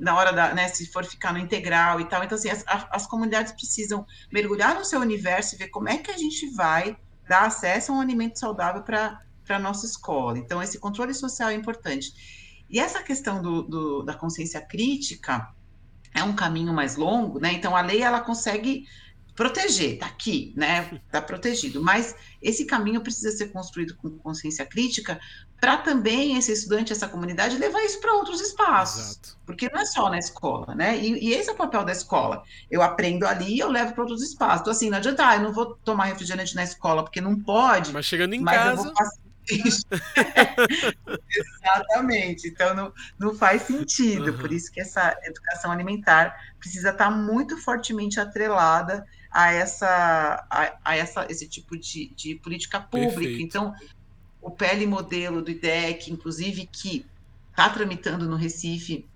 [0.00, 3.06] na hora da, né, se for ficar no integral e tal, então assim, as, as
[3.06, 6.96] comunidades precisam mergulhar no seu universo e ver como é que a gente vai
[7.28, 11.54] dar acesso a um alimento saudável para a nossa escola, então esse controle social é
[11.54, 12.12] importante,
[12.70, 15.52] e essa questão do, do, da consciência crítica
[16.14, 17.52] é um caminho mais longo, né?
[17.52, 18.86] Então a lei ela consegue
[19.34, 21.00] proteger, tá aqui, né?
[21.10, 25.18] Tá protegido, mas esse caminho precisa ser construído com consciência crítica
[25.60, 29.38] para também esse estudante, essa comunidade levar isso para outros espaços, Exato.
[29.46, 30.98] porque não é só na escola, né?
[30.98, 32.42] E, e, esse é o papel da escola.
[32.70, 34.62] Eu aprendo ali, eu levo para outros espaços.
[34.62, 37.92] Então assim, não adianta, ah, eu não vou tomar refrigerante na escola porque não pode.
[37.92, 39.22] Mas chegando em mas casa, eu vou passar
[41.62, 42.48] Exatamente.
[42.48, 44.32] Então não, não faz sentido.
[44.32, 44.38] Uhum.
[44.38, 50.96] Por isso que essa educação alimentar precisa estar muito fortemente atrelada a essa, a, a
[50.96, 53.14] essa esse tipo de, de política pública.
[53.14, 53.42] Perfeito.
[53.42, 53.74] Então,
[54.40, 57.06] o PL modelo do IDEC, inclusive, que
[57.50, 59.06] está tramitando no Recife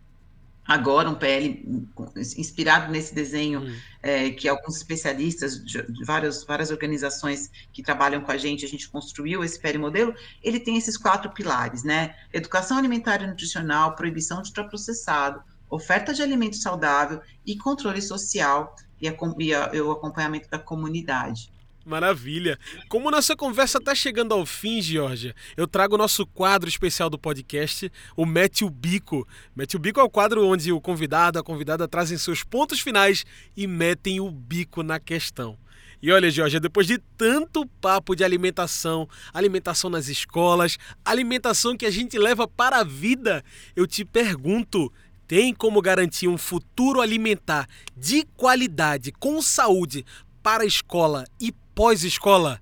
[0.67, 1.89] agora um PL
[2.37, 3.77] inspirado nesse desenho hum.
[4.03, 8.89] é, que alguns especialistas de, várias, várias organizações que trabalham com a gente, a gente
[8.89, 12.17] construiu esse PL modelo, ele tem esses quatro pilares, né?
[12.33, 15.41] Educação alimentar e nutricional, proibição de ultraprocessado,
[15.71, 21.51] oferta de alimento saudável e controle social e, a, e, a, o acompanhamento da comunidade.
[21.87, 22.59] Maravilha.
[22.89, 27.17] Como nossa conversa está chegando ao fim, Georgia, eu trago o nosso quadro especial do
[27.17, 29.27] podcast, o Mete o Bico.
[29.55, 33.25] Mete o Bico é o quadro onde o convidado, a convidada trazem seus pontos finais
[33.57, 35.57] e metem o bico na questão.
[36.03, 41.91] E olha, Georgia, depois de tanto papo de alimentação, alimentação nas escolas, alimentação que a
[41.91, 43.45] gente leva para a vida,
[43.75, 44.93] eu te pergunto:
[45.27, 47.67] tem como garantir um futuro alimentar
[47.97, 50.05] de qualidade, com saúde,
[50.43, 52.61] para a escola e pós-escola?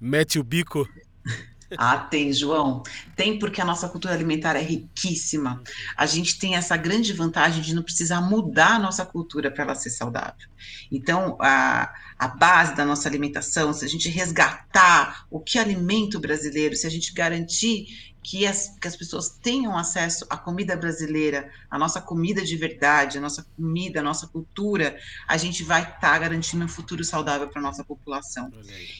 [0.00, 0.88] Mete o bico.
[1.78, 2.82] Ah, tem, João.
[3.16, 5.62] Tem porque a nossa cultura alimentar é riquíssima.
[5.96, 9.74] A gente tem essa grande vantagem de não precisar mudar a nossa cultura para ela
[9.74, 10.48] ser saudável.
[10.90, 16.20] Então, a, a base da nossa alimentação, se a gente resgatar o que alimenta o
[16.20, 21.50] brasileiro, se a gente garantir que as, que as pessoas tenham acesso à comida brasileira,
[21.68, 24.96] à nossa comida de verdade, à nossa comida, à nossa cultura,
[25.26, 28.50] a gente vai estar tá garantindo um futuro saudável para a nossa população.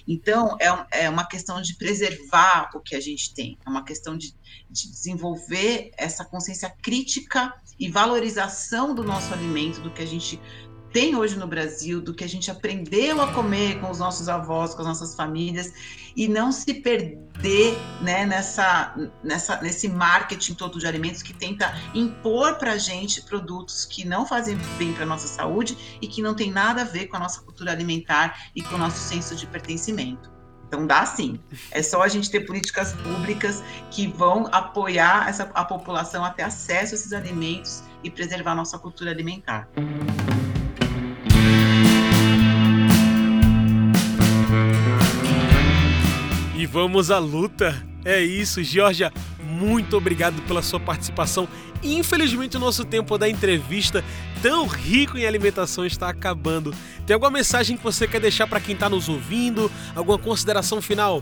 [0.06, 4.16] Então, é, é uma questão de preservar o que a gente tem, é uma questão
[4.16, 4.34] de,
[4.68, 10.40] de desenvolver essa consciência crítica e valorização do nosso alimento, do que a gente
[10.92, 14.74] tem hoje no Brasil, do que a gente aprendeu a comer com os nossos avós,
[14.74, 15.72] com as nossas famílias,
[16.14, 22.56] e não se perder né, nessa, nessa, nesse marketing todo de alimentos que tenta impor
[22.56, 26.34] para a gente produtos que não fazem bem para a nossa saúde e que não
[26.34, 29.46] tem nada a ver com a nossa cultura alimentar e com o nosso senso de
[29.46, 30.30] pertencimento.
[30.66, 31.38] Então dá sim.
[31.70, 36.44] É só a gente ter políticas públicas que vão apoiar essa, a população a ter
[36.44, 39.68] acesso a esses alimentos e preservar a nossa cultura alimentar.
[46.62, 47.74] E vamos à luta.
[48.04, 49.12] É isso, Georgia.
[49.42, 51.48] Muito obrigado pela sua participação.
[51.82, 54.04] Infelizmente, o nosso tempo da entrevista,
[54.40, 56.72] tão rico em alimentação, está acabando.
[57.04, 59.68] Tem alguma mensagem que você quer deixar para quem está nos ouvindo?
[59.96, 61.20] Alguma consideração final?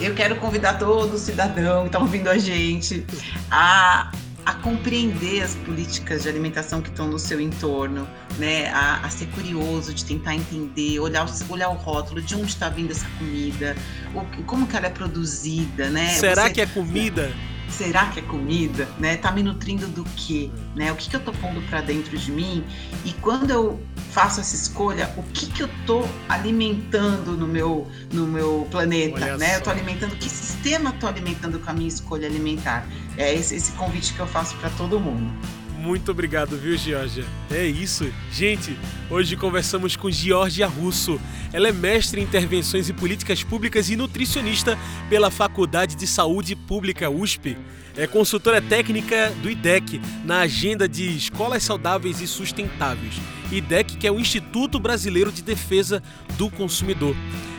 [0.00, 3.06] Eu quero convidar todo cidadão que está ouvindo a gente
[3.48, 4.10] a
[4.44, 8.68] a compreender as políticas de alimentação que estão no seu entorno, né?
[8.70, 12.90] A, a ser curioso, de tentar entender, olhar, olhar o rótulo, de onde está vindo
[12.90, 13.76] essa comida,
[14.14, 16.08] o, como que ela é produzida, né?
[16.14, 17.32] Será Você, que é comida?
[17.70, 19.16] Será que é comida, né?
[19.16, 20.92] Tá me nutrindo do quê, né?
[20.92, 22.64] O que que eu tô pondo para dentro de mim?
[23.04, 28.26] E quando eu faço essa escolha, o que que eu tô alimentando no meu no
[28.26, 29.48] meu planeta, Olha né?
[29.50, 29.54] Só.
[29.54, 32.86] Eu tô alimentando que sistema tô alimentando com a minha escolha alimentar?
[33.16, 35.32] É esse, esse convite que eu faço para todo mundo.
[35.80, 37.24] Muito obrigado, viu, Georgia?
[37.50, 38.06] É isso.
[38.30, 38.76] Gente,
[39.08, 41.18] hoje conversamos com Georgia Russo.
[41.54, 44.78] Ela é mestre em intervenções e políticas públicas e nutricionista
[45.08, 47.56] pela Faculdade de Saúde Pública USP.
[47.96, 53.14] É consultora técnica do IDEC na agenda de escolas saudáveis e sustentáveis.
[53.50, 56.02] IDEC, que é o Instituto Brasileiro de Defesa
[56.36, 57.16] do Consumidor.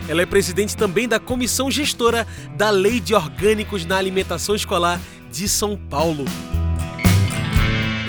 [0.07, 5.01] Ela é presidente também da comissão gestora da Lei de Orgânicos na Alimentação Escolar
[5.31, 6.25] de São Paulo.